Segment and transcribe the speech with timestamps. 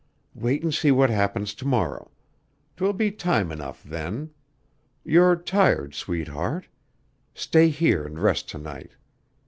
[0.33, 2.09] Wait an' see what happens to morrow.
[2.75, 4.31] 'Twill be time enough then.
[5.05, 6.65] You're tired, sweetheart.
[7.35, 8.93] Stay here an' rest to night.